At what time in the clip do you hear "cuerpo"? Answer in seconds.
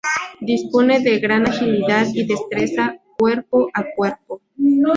3.19-3.69, 3.95-4.41